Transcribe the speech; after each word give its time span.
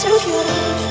To 0.00 0.08
you, 0.08 0.89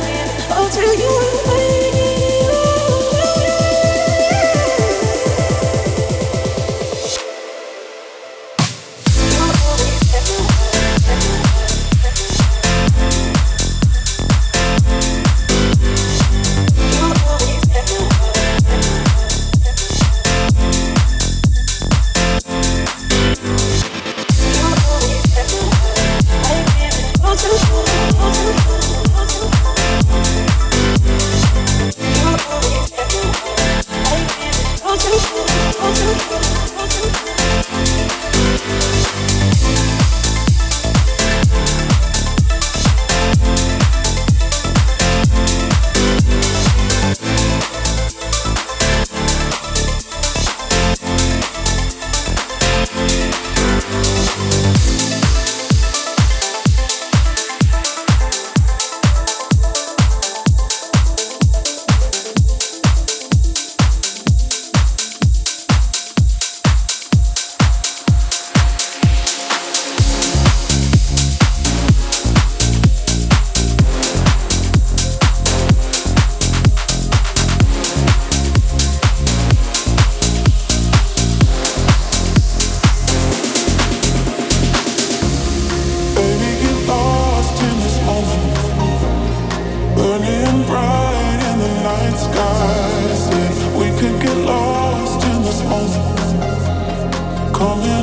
baby. 0.00 0.32
Oh, 0.50 0.68
to 0.72 1.02
you. 1.02 1.41
skies. 92.32 93.28
If 93.32 93.76
we 93.76 93.88
could 93.98 94.20
get 94.20 94.36
lost 94.46 95.24
in 95.26 95.42
this 95.42 95.62
moment, 95.64 97.54
coming. 97.54 98.01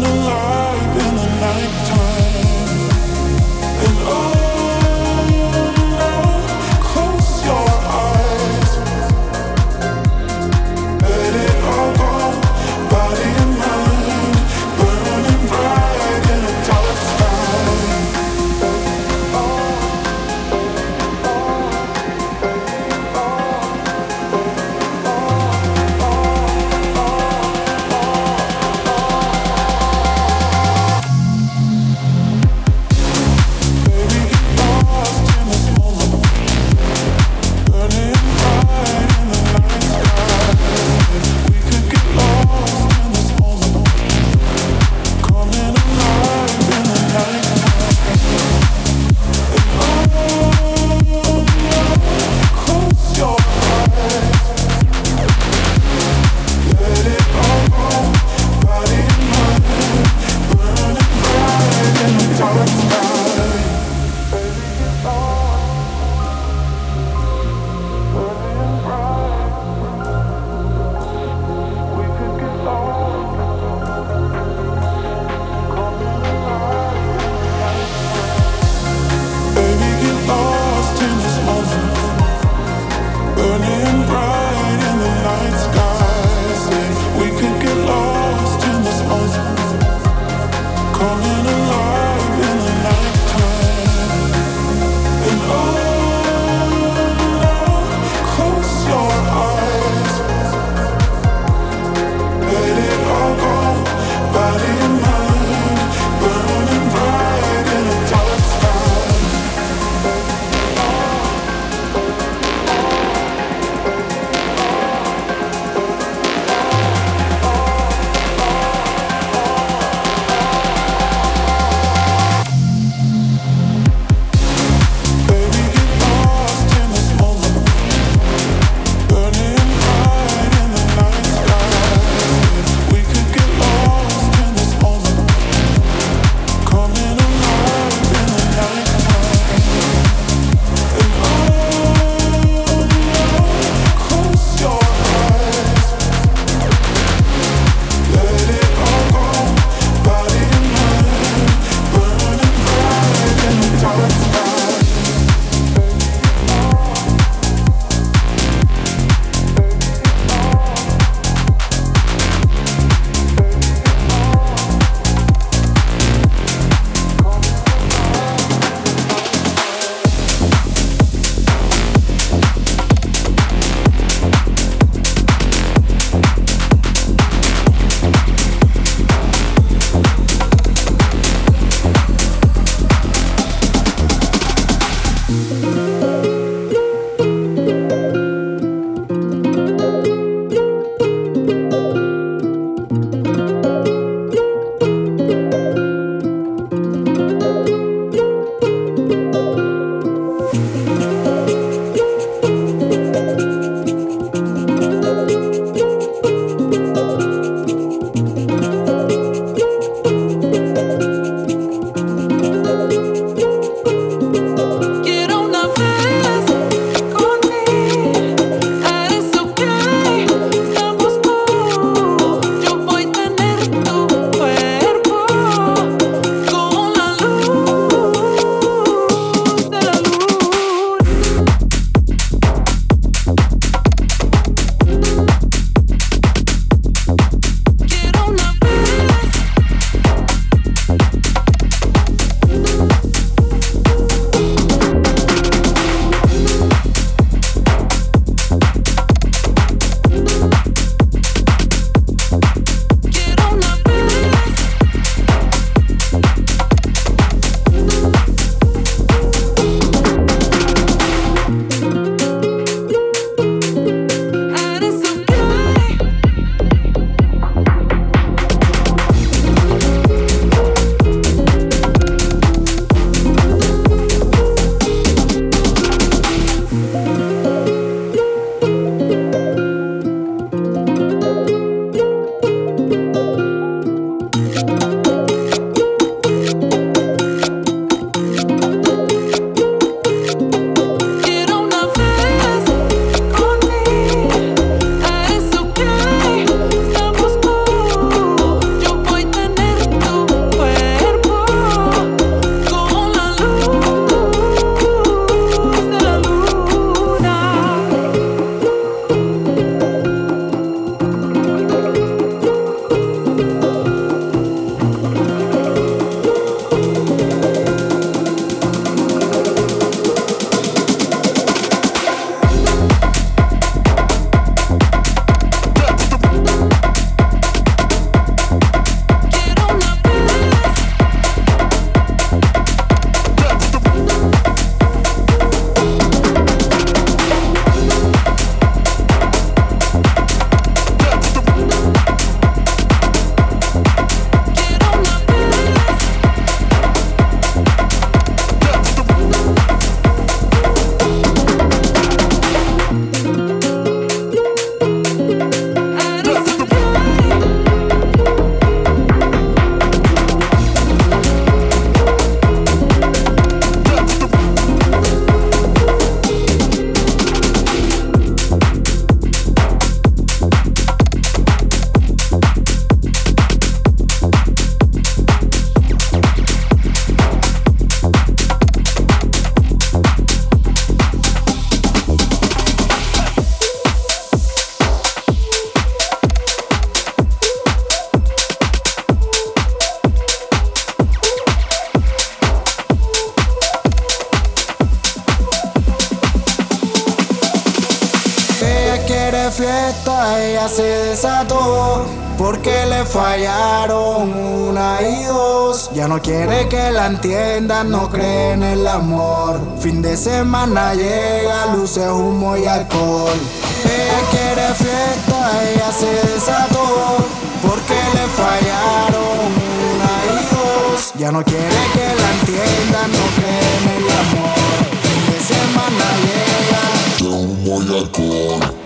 Entiendan, 407.09 407.89
no 407.89 408.09
cree 408.09 408.53
en 408.53 408.63
el 408.63 408.87
amor. 408.87 409.59
Fin 409.79 410.01
de 410.01 410.15
semana 410.15 410.93
llega, 410.93 411.73
luces, 411.75 412.07
humo 412.09 412.55
y 412.55 412.65
alcohol. 412.65 413.39
Ella 413.83 414.19
quiere 414.31 414.67
fiesta, 414.75 415.63
ella 415.71 415.91
se 415.91 416.11
desató. 416.31 417.17
Porque 417.61 417.97
le 418.13 418.25
fallaron 418.39 419.49
una 419.91 420.13
y 420.33 420.37
dos. 420.55 421.13
Ya 421.15 421.31
no 421.31 421.43
quiere 421.43 421.81
que 421.93 422.07
la 422.21 422.29
entiendan, 422.39 423.11
no 423.11 423.25
cree 423.37 423.69
en 423.79 423.85
el 423.97 424.05
amor. 424.23 424.57
Fin 425.03 425.23
de 425.31 425.39
semana 425.53 426.05
llega, 426.27 427.35
humo 427.35 427.83
y 427.83 427.97
alcohol. 427.97 428.78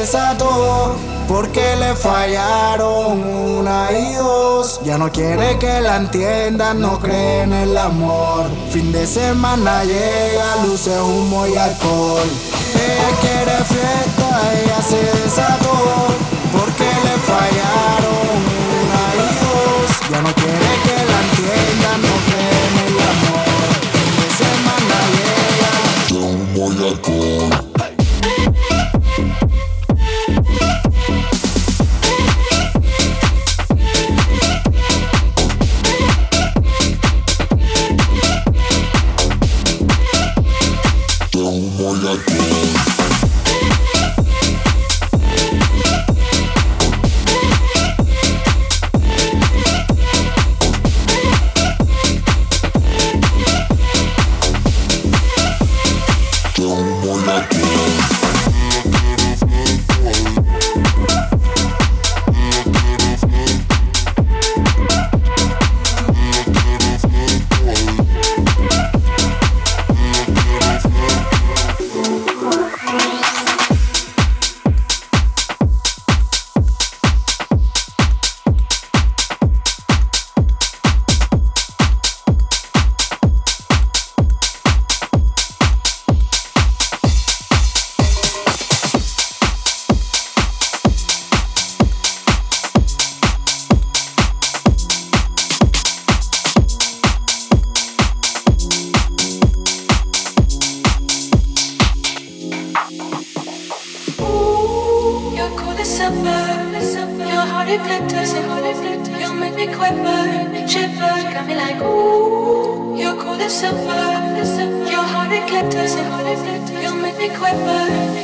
Desató 0.00 0.96
porque 1.28 1.76
le 1.76 1.94
fallaron 1.94 3.22
una 3.22 3.88
y 3.92 4.14
dos. 4.14 4.80
Ya 4.82 4.96
no 4.96 5.12
quiere 5.12 5.58
que 5.58 5.80
la 5.82 5.96
entiendan, 5.96 6.80
no 6.80 6.98
cree 6.98 7.42
en 7.42 7.52
el 7.52 7.76
amor. 7.76 8.46
Fin 8.70 8.92
de 8.92 9.06
semana 9.06 9.84
llega, 9.84 10.64
luces, 10.64 10.98
humo 11.00 11.46
y 11.46 11.54
alcohol. 11.54 12.28
Ella 12.74 13.10
quiere 13.20 13.56
fiesta, 13.72 14.28
ella 14.62 14.80
se 14.90 15.02
desató 15.20 15.76
porque 16.56 16.88
le 17.06 17.14
fallaron 17.30 18.38
una 18.80 19.04
y 19.26 19.32
dos. 19.44 20.10
Ya 20.10 20.22
no 20.22 20.32
quiere 20.34 20.70
que 20.86 20.96
la 21.10 21.18
entiendan, 21.26 22.00
no 22.08 22.14
cree 22.26 22.60
en 22.70 22.76
el 22.86 22.96
amor. 23.12 23.68
Fin 23.96 24.12
de 24.20 24.28
semana 24.42 24.96
llega, 25.16 26.26
humo 26.26 26.72
y 26.72 26.88
alcohol. 26.88 27.69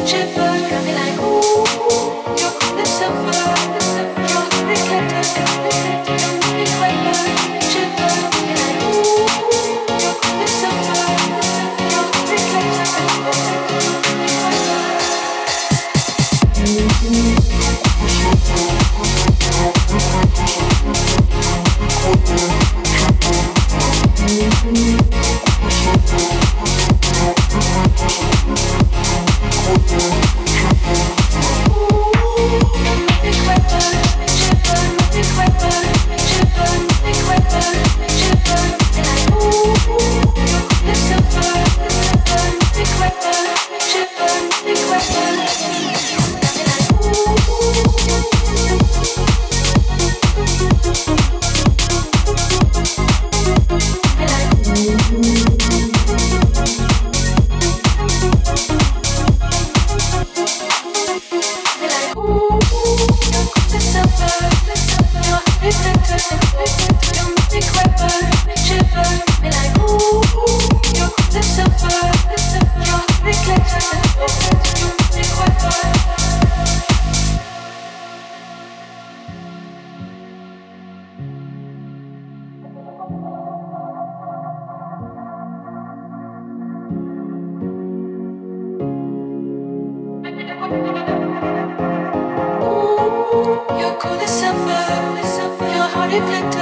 Jeff. 0.06 0.45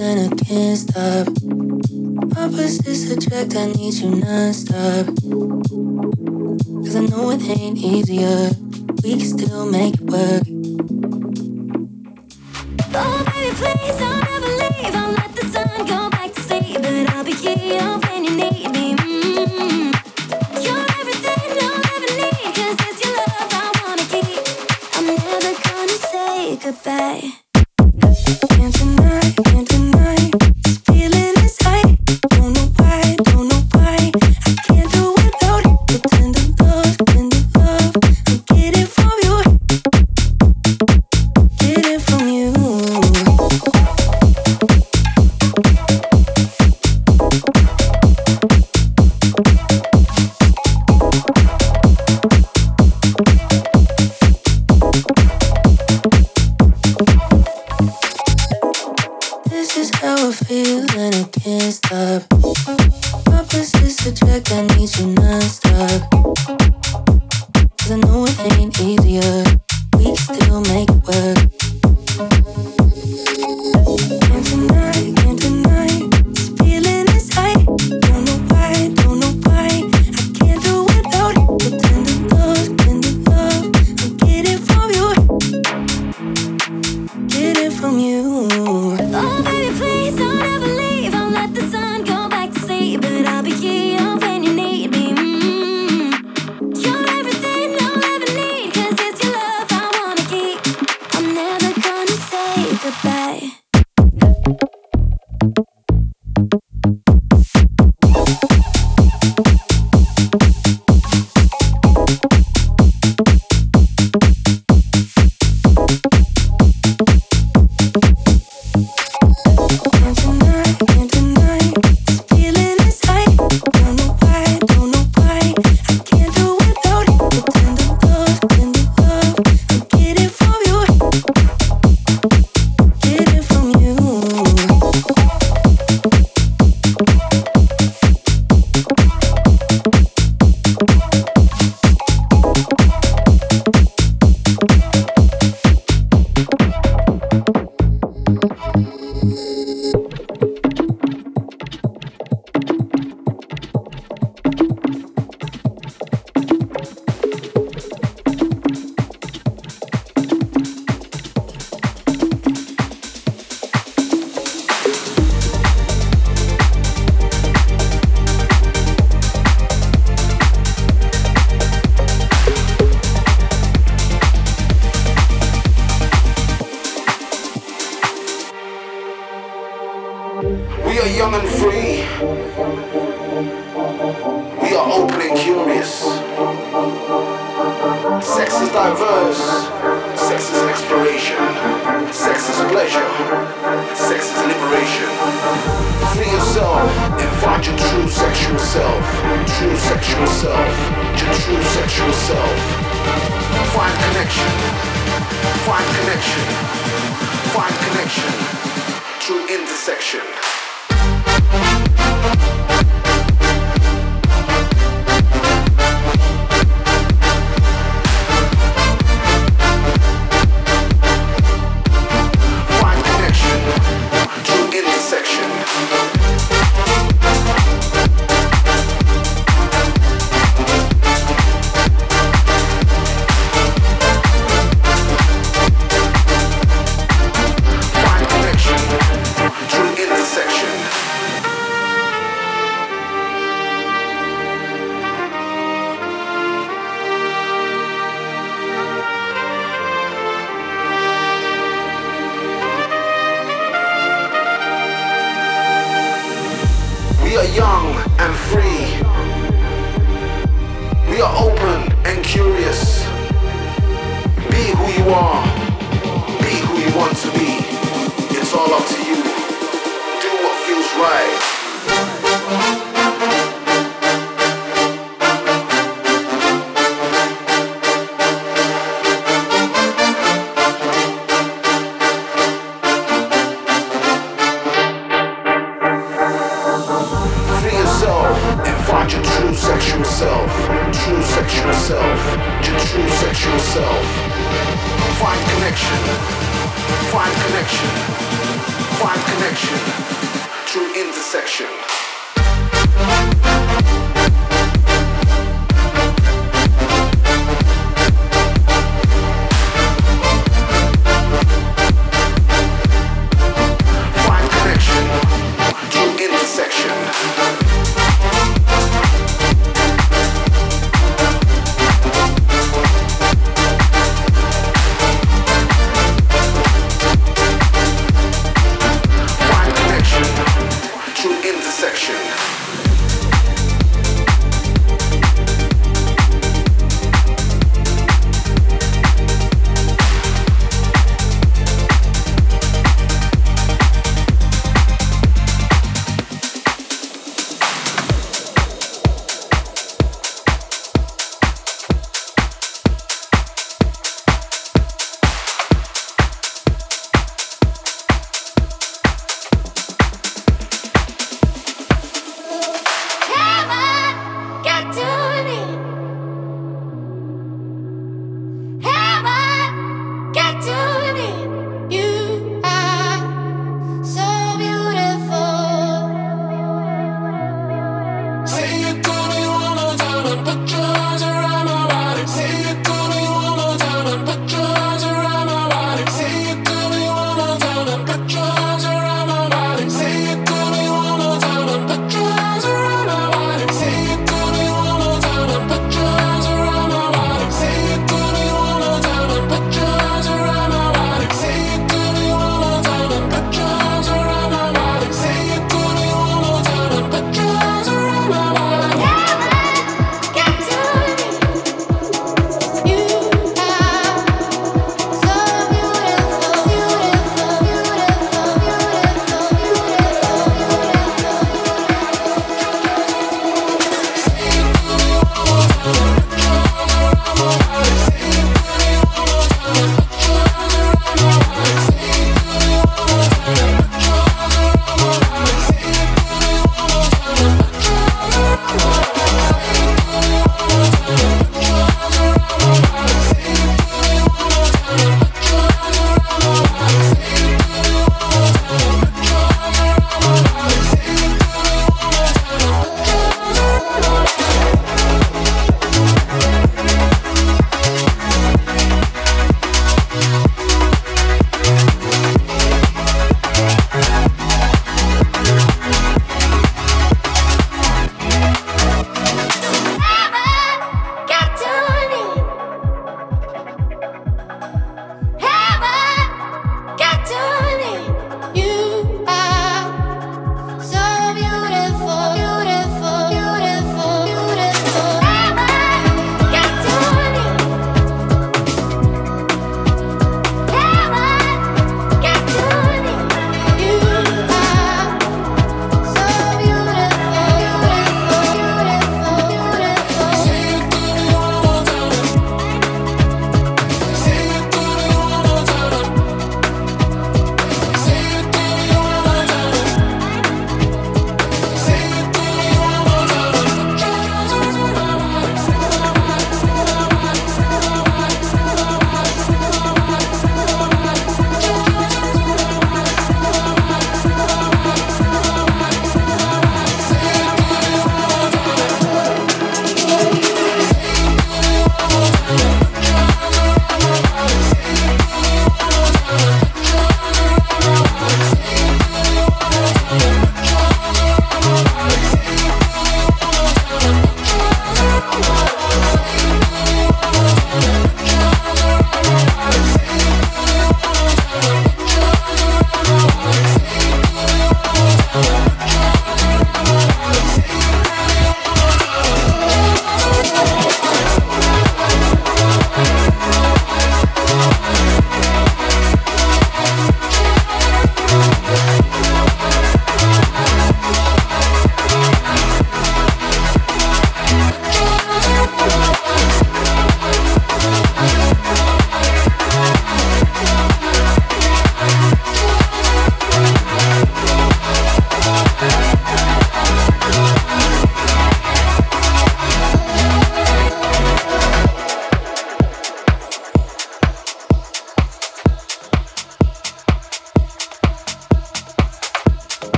and 0.00 0.32
I 0.32 0.36
can't 0.36 0.78
stop. 0.78 1.28
Opposites 2.36 3.10
attract, 3.10 3.54
I 3.56 3.66
need 3.72 3.94
you 3.94 4.10
non-stop. 4.10 5.06
Cause 6.84 6.96
I 6.96 7.06
know 7.06 7.30
it 7.30 7.42
ain't 7.48 7.78
easier. 7.78 8.50
We 9.02 9.18
can 9.18 9.20
still 9.20 9.66
make 9.66 9.94
it 9.94 10.02
work. 10.02 10.42
Oh 12.94 13.24
baby, 13.26 13.54
please 13.56 13.96
don't 13.98 14.26
ever 14.34 14.52
leave. 14.62 14.94
I'll 14.94 15.12
let 15.12 15.36
the 15.36 15.46
sun 15.46 15.86
go 15.86 16.10
back 16.10 16.32
to 16.32 16.40
sleep, 16.42 16.80
but 16.80 17.10
I'll 17.14 17.24
be 17.24 17.32
here. 17.32 18.09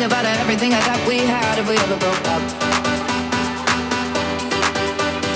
thing 0.00 0.06
about 0.06 0.24
everything 0.24 0.72
I 0.72 0.80
thought 0.80 1.06
we 1.06 1.18
had 1.18 1.58
if 1.58 1.68
we 1.68 1.76
ever 1.76 1.96
broke 1.98 2.26
up. 2.28 2.42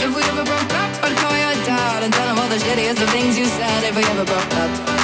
If 0.01 0.11
we 0.17 0.23
ever 0.23 0.45
broke 0.45 0.75
up, 0.83 0.91
I'd 1.05 1.17
call 1.17 1.37
your 1.37 1.55
dad 1.67 2.03
and 2.03 2.13
tell 2.13 2.29
him 2.29 2.39
all 2.39 2.49
the 2.49 2.57
shittiest 2.57 3.03
of 3.03 3.11
things 3.11 3.37
you 3.37 3.45
said 3.45 3.85
if 3.85 3.97
we 3.97 4.05
ever 4.05 4.25
broke 4.25 4.55
up. 4.55 5.04